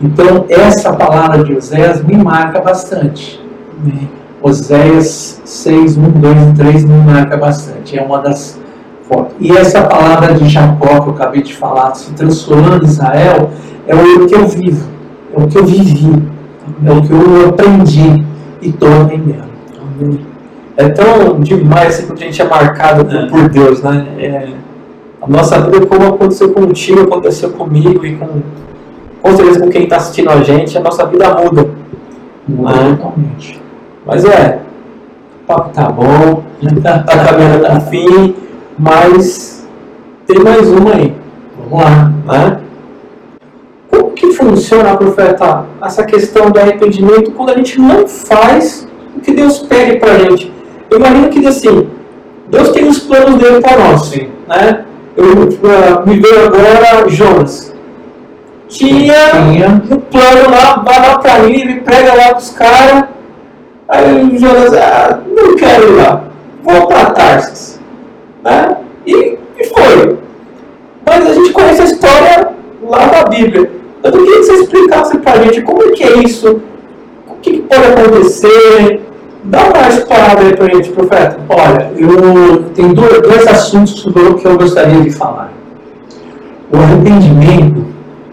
Então, 0.00 0.44
essa 0.48 0.92
palavra 0.92 1.42
de 1.42 1.54
Oséias 1.54 2.04
me 2.04 2.16
marca 2.16 2.60
bastante. 2.60 3.40
Oséias 4.40 5.40
6, 5.44 5.96
1, 5.96 6.02
2 6.10 6.36
e 6.36 6.54
3 6.54 6.84
me 6.84 6.98
marca 6.98 7.36
bastante. 7.36 7.98
É 7.98 8.02
uma 8.02 8.20
das 8.20 8.60
e 9.40 9.52
essa 9.52 9.82
palavra 9.82 10.34
de 10.34 10.48
Jacó 10.48 11.00
que 11.00 11.08
eu 11.08 11.14
acabei 11.14 11.42
de 11.42 11.54
falar, 11.54 11.94
se 11.94 12.12
transformando 12.12 12.84
em 12.84 12.88
Israel, 12.88 13.50
é 13.86 13.94
o 13.94 14.26
que 14.26 14.34
eu 14.34 14.46
vivo, 14.46 14.88
é 15.34 15.40
o 15.40 15.46
que 15.46 15.58
eu 15.58 15.64
vivi, 15.64 16.22
é 16.84 16.92
o 16.92 17.02
que 17.02 17.12
eu 17.12 17.48
aprendi 17.48 18.24
e 18.60 18.68
estou 18.68 19.02
aprendendo. 19.02 19.48
É 20.76 20.88
tão 20.90 21.40
demais 21.40 21.94
assim, 21.94 22.06
quando 22.06 22.18
a 22.18 22.24
gente 22.24 22.42
é 22.42 22.44
marcado 22.44 23.04
por, 23.04 23.28
por 23.28 23.48
Deus, 23.48 23.82
né? 23.82 24.06
É, 24.18 24.48
a 25.20 25.26
nossa 25.26 25.60
vida, 25.60 25.84
como 25.86 26.06
aconteceu 26.06 26.52
contigo, 26.52 27.00
aconteceu 27.02 27.50
comigo 27.50 28.04
e 28.04 28.14
com, 28.16 28.28
com 29.22 29.36
certeza 29.36 29.60
com 29.60 29.70
quem 29.70 29.84
está 29.84 29.96
assistindo 29.96 30.30
a 30.30 30.42
gente, 30.42 30.76
a 30.76 30.80
nossa 30.80 31.06
vida 31.06 31.34
muda. 31.34 31.68
Muda 32.46 32.72
né? 32.72 32.90
totalmente. 32.90 33.60
Mas 34.06 34.24
é, 34.24 34.60
o 35.42 35.46
papo 35.46 35.70
tá 35.70 35.88
bom, 35.90 36.42
tá, 36.82 36.98
tá 37.00 37.24
caminhando 37.24 37.60
para 37.60 37.80
fim. 37.80 38.47
Mas 38.78 39.66
tem 40.26 40.38
mais 40.38 40.68
uma 40.68 40.94
aí. 40.94 41.14
Vamos 41.56 41.84
lá, 41.84 42.12
né? 42.26 42.60
Como 43.90 44.10
que 44.12 44.32
funciona, 44.32 44.96
profeta, 44.96 45.64
essa 45.82 46.04
questão 46.04 46.50
do 46.50 46.58
arrependimento 46.60 47.32
quando 47.32 47.50
a 47.50 47.56
gente 47.56 47.80
não 47.80 48.06
faz 48.06 48.86
o 49.16 49.20
que 49.20 49.32
Deus 49.32 49.58
pede 49.60 49.98
para 49.98 50.12
a 50.12 50.18
gente? 50.18 50.52
Eu 50.90 50.98
imagino 50.98 51.28
que 51.28 51.46
assim, 51.46 51.88
Deus 52.48 52.70
tem 52.70 52.86
os 52.88 53.00
planos 53.00 53.40
dele 53.40 53.60
para 53.60 53.76
nós, 53.76 54.06
Sim. 54.06 54.28
né? 54.46 54.84
Eu, 55.16 55.24
uh, 55.26 56.08
me 56.08 56.20
veio 56.20 56.46
agora 56.46 57.08
Jonas. 57.08 57.74
Tinha, 58.68 59.30
Tinha 59.50 59.82
um 59.90 59.96
plano 59.96 60.50
lá, 60.50 60.82
vai 60.86 61.00
lá 61.00 61.18
para 61.18 61.38
mim, 61.40 61.60
ele 61.60 61.80
prega 61.80 62.14
lá 62.14 62.28
para 62.28 62.38
os 62.38 62.50
caras. 62.50 63.04
Aí 63.88 64.38
Jonas, 64.38 64.74
ah, 64.74 65.20
não 65.26 65.56
quero 65.56 65.88
ir 65.88 65.96
lá, 65.96 66.24
vou 66.62 66.86
para 66.86 67.10
Tarsis. 67.10 67.77
Né? 68.44 68.76
E, 69.06 69.38
e 69.58 69.64
foi. 69.64 70.16
Mas 71.06 71.26
a 71.26 71.34
gente 71.34 71.52
conhece 71.52 71.82
a 71.82 71.84
história 71.84 72.48
lá 72.82 73.06
da 73.06 73.24
Bíblia. 73.24 73.70
Eu 74.02 74.12
queria 74.12 74.36
que 74.36 74.44
você 74.44 74.52
explicasse 74.54 75.18
para 75.18 75.32
a 75.32 75.42
gente 75.44 75.62
como 75.62 75.82
é 75.82 75.90
que 75.90 76.04
é 76.04 76.18
isso, 76.18 76.60
o 77.26 77.34
que, 77.36 77.62
pode 77.62 77.86
acontecer. 77.86 79.02
Dá 79.44 79.64
uma 79.64 79.88
explorada 79.88 80.42
aí 80.42 80.54
para 80.54 80.66
a 80.66 80.68
gente, 80.68 80.90
profeta. 80.90 81.38
Olha, 81.48 81.90
eu 81.96 82.64
tenho 82.74 82.94
dois, 82.94 83.22
dois 83.22 83.46
assuntos 83.46 84.02
que 84.02 84.46
eu 84.46 84.58
gostaria 84.58 85.00
de 85.00 85.10
falar. 85.10 85.52
O 86.72 86.76
arrependimento, 86.76 87.86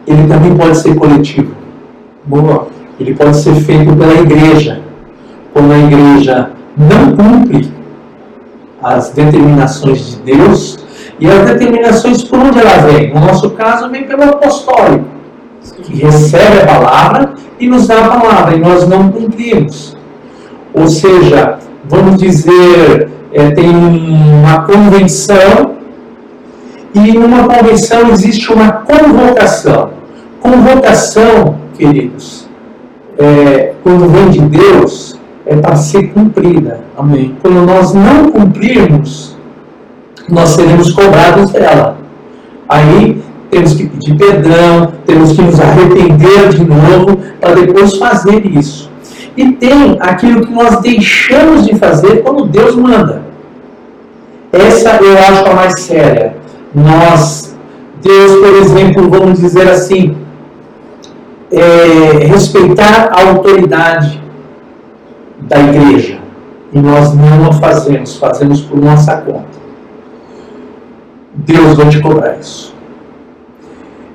ele 0.05 0.27
também 0.27 0.55
pode 0.55 0.77
ser 0.77 0.95
coletivo. 0.95 1.51
Boa. 2.25 2.67
Ele 2.99 3.13
pode 3.13 3.37
ser 3.37 3.55
feito 3.55 3.95
pela 3.95 4.13
igreja. 4.13 4.81
Quando 5.53 5.71
a 5.71 5.77
igreja 5.77 6.49
não 6.77 7.15
cumpre 7.15 7.74
as 8.85 9.09
determinações 9.09 10.11
de 10.11 10.35
Deus 10.35 10.77
e 11.19 11.27
as 11.27 11.49
determinações 11.49 12.23
por 12.23 12.37
onde 12.37 12.59
ela 12.59 12.77
vem. 12.83 13.11
No 13.11 13.19
nosso 13.19 13.49
caso, 13.49 13.89
vem 13.89 14.03
pelo 14.03 14.23
apostólico, 14.25 15.05
que 15.81 16.03
recebe 16.03 16.61
a 16.61 16.65
palavra 16.67 17.33
e 17.59 17.67
nos 17.67 17.87
dá 17.87 18.05
a 18.05 18.19
palavra, 18.19 18.55
e 18.55 18.59
nós 18.59 18.87
não 18.87 19.09
cumprimos. 19.09 19.97
Ou 20.71 20.87
seja, 20.87 21.57
vamos 21.85 22.21
dizer, 22.21 23.09
é, 23.33 23.49
tem 23.51 23.69
uma 23.69 24.61
convenção, 24.61 25.77
e 26.93 27.11
numa 27.13 27.47
convenção 27.47 28.09
existe 28.11 28.53
uma 28.53 28.71
convocação. 28.71 29.89
Convocação, 30.39 31.55
queridos, 31.75 32.47
é, 33.17 33.73
quando 33.81 34.07
vem 34.11 34.29
de 34.29 34.41
Deus, 34.41 35.14
é 35.45 35.55
para 35.55 35.75
ser 35.75 36.07
cumprida. 36.09 36.81
Amém. 36.97 37.35
Quando 37.41 37.65
nós 37.65 37.93
não 37.93 38.31
cumprirmos, 38.31 39.37
nós 40.27 40.49
seremos 40.49 40.91
cobrados 40.91 41.51
dela. 41.51 41.97
Aí 42.67 43.21
temos 43.51 43.73
que 43.73 43.85
pedir 43.85 44.17
perdão, 44.17 44.93
temos 45.05 45.33
que 45.33 45.41
nos 45.41 45.59
arrepender 45.59 46.49
de 46.49 46.63
novo 46.63 47.17
para 47.39 47.53
depois 47.53 47.95
fazer 47.97 48.45
isso. 48.45 48.89
E 49.37 49.51
tem 49.51 49.97
aquilo 49.99 50.45
que 50.45 50.51
nós 50.51 50.79
deixamos 50.81 51.65
de 51.65 51.75
fazer 51.75 52.23
quando 52.23 52.45
Deus 52.45 52.75
manda. 52.75 53.23
Essa 54.51 54.97
eu 55.03 55.17
acho 55.17 55.45
a 55.45 55.53
mais 55.53 55.79
séria. 55.81 56.37
Nós, 56.73 57.55
Deus, 58.01 58.31
por 58.39 58.55
exemplo, 58.55 59.09
vamos 59.09 59.39
dizer 59.39 59.69
assim, 59.69 60.15
é, 61.51 62.25
respeitar 62.25 63.11
a 63.11 63.29
autoridade 63.29 64.24
da 65.41 65.59
igreja. 65.59 66.19
E 66.73 66.79
nós 66.79 67.13
não 67.13 67.49
o 67.49 67.53
fazemos, 67.53 68.17
fazemos 68.17 68.61
por 68.61 68.79
nossa 68.81 69.17
conta. 69.17 69.65
Deus 71.33 71.75
vai 71.75 71.89
te 71.89 72.01
cobrar 72.01 72.37
isso. 72.37 72.73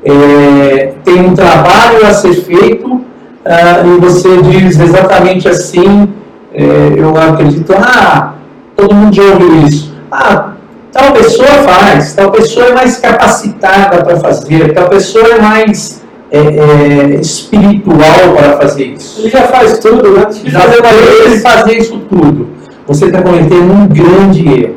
É, 0.05 0.95
tem 1.05 1.27
um 1.27 1.35
trabalho 1.35 2.07
a 2.07 2.15
ser 2.15 2.35
feito 2.35 3.01
ah, 3.45 3.83
e 3.85 4.01
você 4.01 4.41
diz 4.43 4.79
exatamente 4.79 5.49
assim, 5.49 6.09
é, 6.53 6.95
eu 6.97 7.17
acredito, 7.17 7.73
ah, 7.75 8.35
todo 8.77 8.95
mundo 8.95 9.15
já 9.15 9.23
ouviu 9.23 9.63
isso. 9.67 9.95
Ah, 10.11 10.53
tal 10.93 11.13
pessoa 11.13 11.49
faz, 11.49 12.15
tal 12.15 12.31
pessoa 12.31 12.67
é 12.67 12.75
mais 12.75 12.97
capacitada 12.97 14.03
para 14.03 14.19
fazer, 14.19 14.73
tal 14.75 14.89
pessoa 14.89 15.27
é 15.27 15.41
mais 15.41 16.00
é, 16.31 16.39
é, 16.39 17.21
espiritual 17.21 18.35
para 18.37 18.57
fazer 18.59 18.85
isso. 18.85 19.21
Ele 19.21 19.31
já 19.31 19.43
faz 19.49 19.79
tudo, 19.79 20.13
né? 20.13 20.27
Já 20.45 20.61
faz 20.61 21.43
fazer 21.43 21.79
isso 21.79 21.99
tudo. 22.09 22.49
Você 22.87 23.07
está 23.07 23.23
cometendo 23.23 23.73
um 23.73 23.87
grande 23.89 24.49
erro. 24.49 24.75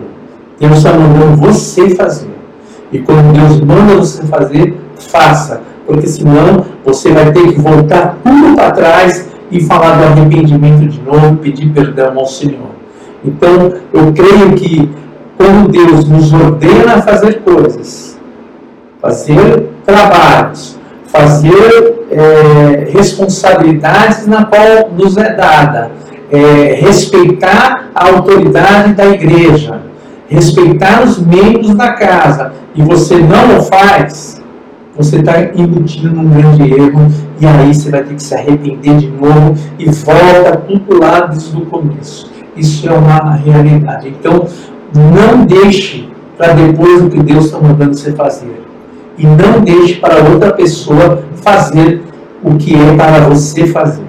Deus 0.60 0.77
está 0.77 0.93
mandando 0.93 1.38
você 1.38 1.89
fazer. 1.95 2.29
E 2.91 3.00
quando 3.00 3.33
Deus 3.33 3.60
manda 3.62 3.95
você 3.95 4.24
fazer, 4.24 4.77
faça. 4.98 5.62
Porque 5.86 6.07
senão 6.07 6.65
você 6.86 7.12
vai 7.12 7.31
ter 7.31 7.53
que 7.53 7.60
voltar 7.60 8.17
tudo 8.24 8.55
para 8.55 8.72
trás 8.72 9.27
e 9.51 9.63
falar 9.63 9.98
do 9.98 10.03
arrependimento 10.03 10.88
de 10.88 11.01
novo, 11.01 11.38
pedir 11.38 11.69
perdão 11.72 12.17
ao 12.17 12.25
Senhor. 12.25 12.74
Então, 13.24 13.74
eu 13.93 14.12
creio 14.13 14.53
que 14.55 14.89
quando 15.38 15.69
Deus 15.69 16.05
nos 16.05 16.33
ordena 16.33 16.95
a 16.95 17.01
fazer 17.01 17.41
coisas, 17.41 18.19
fazer 19.01 19.69
trabalhos, 19.86 20.77
fazer 21.13 22.08
é, 22.10 22.89
responsabilidades 22.91 24.25
na 24.25 24.46
qual 24.46 24.89
nos 24.98 25.15
é 25.15 25.36
dada, 25.36 25.91
é, 26.32 26.79
respeitar 26.82 27.91
a 27.93 28.08
autoridade 28.08 28.93
da 28.93 29.05
igreja, 29.05 29.79
respeitar 30.27 31.03
os 31.03 31.20
membros 31.20 31.75
da 31.75 31.93
casa, 31.93 32.53
e 32.74 32.82
você 32.82 33.17
não 33.17 33.60
o 33.60 33.63
faz, 33.63 34.41
você 34.98 35.17
está 35.17 35.39
embutido 35.55 36.10
num 36.10 36.29
grande 36.29 36.63
erro, 36.63 37.12
e 37.39 37.46
aí 37.46 37.74
você 37.74 37.91
vai 37.91 38.03
ter 38.03 38.15
que 38.15 38.24
se 38.24 38.34
arrepender 38.34 38.98
de 38.98 39.08
novo 39.10 39.55
e 39.77 39.86
volta 39.91 40.58
tudo 40.67 41.00
lá 41.00 41.27
desde 41.27 41.55
o 41.55 41.65
começo. 41.67 42.32
Isso 42.58 42.89
é 42.89 42.93
uma 42.93 43.36
realidade. 43.36 44.10
Então, 44.10 44.48
não 44.93 45.46
deixe 45.46 46.10
para 46.38 46.53
depois 46.53 47.01
o 47.01 47.10
que 47.10 47.22
Deus 47.22 47.46
está 47.46 47.60
mandando 47.60 47.96
você 47.96 48.12
fazer. 48.13 48.72
E 49.17 49.27
não 49.27 49.62
deixe 49.62 49.96
para 49.96 50.24
outra 50.24 50.53
pessoa 50.53 51.24
fazer 51.36 52.01
o 52.43 52.55
que 52.55 52.75
é 52.75 52.96
para 52.96 53.20
você 53.29 53.67
fazer. 53.67 54.03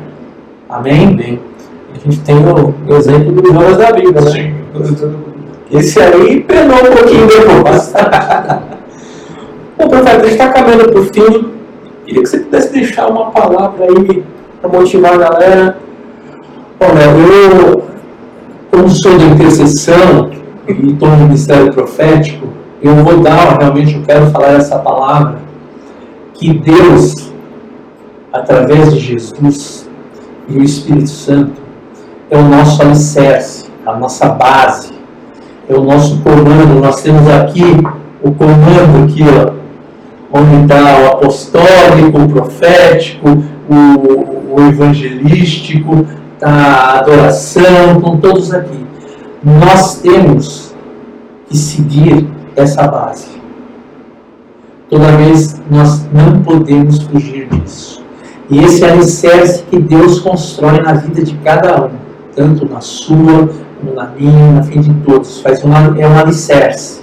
Amém? 0.68 1.14
Bem, 1.14 1.40
a 1.94 1.98
gente 1.98 2.20
tem 2.20 2.36
o, 2.36 2.94
exemplo 2.94 3.32
dos 3.32 3.52
Jonas 3.52 3.76
da 3.76 3.92
Bíblia, 3.92 4.20
né? 4.20 4.30
Sim. 4.30 4.54
Esse 5.70 6.00
aí 6.00 6.40
penou 6.40 6.76
um 6.76 6.96
pouquinho 6.96 7.26
depois. 7.26 7.92
Bom, 9.76 9.88
profeta, 9.88 10.10
a 10.10 10.22
gente 10.24 10.32
está 10.32 10.48
caminhando 10.50 10.90
para 10.90 11.00
o 11.00 11.04
fim. 11.04 11.50
Queria 12.06 12.22
que 12.22 12.28
você 12.28 12.38
pudesse 12.40 12.72
deixar 12.72 13.08
uma 13.08 13.30
palavra 13.30 13.86
aí 13.86 14.24
para 14.60 14.70
motivar 14.70 15.14
a 15.14 15.16
galera. 15.16 15.78
Olha, 16.80 17.04
eu, 17.04 17.84
como 18.70 18.88
sou 18.88 19.16
de 19.16 19.24
intercessão, 19.24 20.30
e 20.68 20.92
estou 20.92 21.08
no 21.08 21.16
ministério 21.18 21.72
profético, 21.72 22.48
eu 22.86 22.96
vou 22.96 23.20
dar, 23.20 23.58
realmente 23.58 23.94
eu 23.94 24.02
quero 24.02 24.26
falar 24.30 24.54
essa 24.54 24.78
palavra, 24.78 25.38
que 26.34 26.52
Deus, 26.52 27.32
através 28.32 28.92
de 28.92 29.00
Jesus 29.00 29.88
e 30.48 30.58
o 30.58 30.62
Espírito 30.62 31.08
Santo, 31.08 31.62
é 32.30 32.36
o 32.36 32.42
nosso 32.42 32.82
alicerce, 32.82 33.66
a 33.86 33.96
nossa 33.96 34.28
base, 34.28 34.92
é 35.68 35.74
o 35.74 35.82
nosso 35.82 36.20
comando. 36.22 36.80
Nós 36.80 37.02
temos 37.02 37.28
aqui 37.28 37.62
o 38.22 38.32
comando 38.32 39.04
aqui, 39.04 39.22
ó, 39.22 39.52
onde 40.38 40.62
está 40.62 40.98
o 41.00 41.06
apostólico, 41.12 42.18
o 42.18 42.28
profético, 42.28 43.28
o, 43.68 44.56
o 44.56 44.68
evangelístico, 44.68 46.06
tá 46.40 46.50
a 46.50 46.98
adoração, 46.98 47.96
estão 47.96 48.16
todos 48.16 48.52
aqui 48.52 48.84
nós 49.44 49.96
temos 49.96 50.73
que 51.54 51.58
seguir 51.58 52.26
essa 52.56 52.88
base. 52.88 53.28
Toda 54.90 55.16
vez 55.16 55.62
nós 55.70 56.04
não 56.12 56.42
podemos 56.42 57.00
fugir 57.04 57.48
disso. 57.48 58.04
E 58.50 58.58
esse 58.58 58.84
alicerce 58.84 59.62
que 59.70 59.78
Deus 59.78 60.18
constrói 60.18 60.80
na 60.80 60.94
vida 60.94 61.22
de 61.22 61.32
cada 61.44 61.86
um, 61.86 61.90
tanto 62.34 62.68
na 62.68 62.80
sua, 62.80 63.48
como 63.80 63.94
na 63.94 64.06
minha, 64.18 64.52
na 64.52 64.62
fim 64.64 64.80
de 64.80 64.92
todos, 65.06 65.40
faz 65.42 65.62
uma, 65.62 65.94
é 65.96 66.08
um 66.08 66.18
alicerce. 66.18 67.02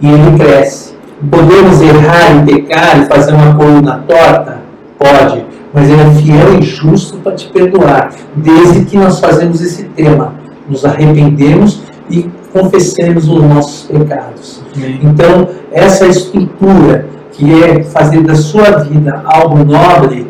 E 0.00 0.08
ele 0.08 0.38
cresce. 0.38 0.94
Podemos 1.30 1.82
errar 1.82 2.38
e 2.38 2.44
pecar 2.46 3.02
e 3.02 3.04
fazer 3.04 3.34
uma 3.34 3.54
coluna 3.54 4.02
torta? 4.08 4.62
Pode, 4.98 5.44
mas 5.74 5.90
ele 5.90 6.00
é 6.00 6.10
fiel 6.14 6.58
e 6.58 6.62
justo 6.62 7.18
para 7.18 7.34
te 7.34 7.50
perdoar, 7.50 8.12
desde 8.34 8.86
que 8.86 8.96
nós 8.96 9.20
fazemos 9.20 9.60
esse 9.60 9.84
tema 9.84 10.32
nos 10.68 10.84
arrependemos 10.84 11.82
e 12.10 12.30
confessemos 12.58 13.28
os 13.28 13.42
nossos 13.42 13.82
pecados. 13.86 14.62
Amém. 14.74 15.00
Então, 15.02 15.48
essa 15.70 16.06
estrutura 16.06 17.06
que 17.32 17.62
é 17.62 17.84
fazer 17.84 18.22
da 18.22 18.34
sua 18.34 18.70
vida 18.78 19.22
algo 19.24 19.64
nobre, 19.64 20.26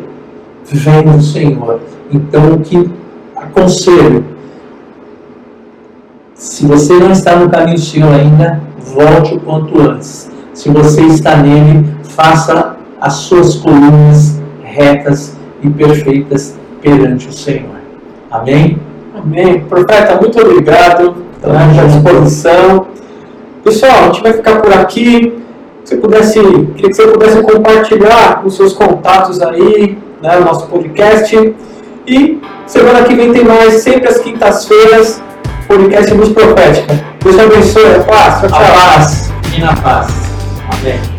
vem 0.65 1.03
do 1.03 1.21
Senhor. 1.21 1.81
Então, 2.11 2.53
o 2.53 2.59
que 2.59 2.89
aconselho, 3.35 4.23
se 6.35 6.65
você 6.65 6.93
não 6.93 7.11
está 7.11 7.35
no 7.35 7.49
caminho 7.49 7.79
Senhor 7.79 8.13
ainda, 8.13 8.61
volte 8.79 9.35
o 9.35 9.39
quanto 9.39 9.81
antes. 9.81 10.29
Se 10.53 10.69
você 10.69 11.01
está 11.01 11.37
nele, 11.37 11.87
faça 12.03 12.77
as 13.01 13.13
suas 13.13 13.55
colunas 13.55 14.39
retas 14.63 15.35
e 15.63 15.69
perfeitas 15.69 16.57
perante 16.81 17.27
o 17.27 17.33
Senhor. 17.33 17.79
Amém? 18.29 18.77
Amém. 19.15 19.61
Profeta, 19.61 20.15
muito 20.19 20.39
obrigado. 20.39 21.28
Estamos 21.39 21.79
à 21.79 21.83
disposição. 21.85 22.87
Pessoal, 23.63 23.93
a 23.97 24.05
gente 24.07 24.21
vai 24.21 24.33
ficar 24.33 24.61
por 24.61 24.73
aqui. 24.73 25.41
Se 25.85 25.95
pudesse, 25.95 26.39
queria 26.39 26.89
que 26.89 26.93
você 26.93 27.07
pudesse 27.07 27.41
compartilhar 27.41 28.41
os 28.45 28.57
seus 28.57 28.73
contatos 28.73 29.41
aí, 29.41 29.97
né, 30.21 30.37
o 30.37 30.43
nosso 30.43 30.67
podcast. 30.67 31.55
E 32.05 32.41
semana 32.67 33.03
que 33.03 33.15
vem 33.15 33.31
tem 33.31 33.45
mais, 33.45 33.75
sempre 33.75 34.09
às 34.09 34.19
quintas-feiras, 34.19 35.21
podcast 35.67 36.13
Luz 36.13 36.29
Profética. 36.29 36.99
Deus 37.23 37.35
te 37.35 37.41
abençoe. 37.41 38.03
Paz. 38.05 38.41
Tchau, 38.41 38.49
tchau. 38.49 38.61
A 38.61 38.95
paz 38.95 39.31
e 39.55 39.61
na 39.61 39.73
paz. 39.77 40.07
Amém. 40.71 41.18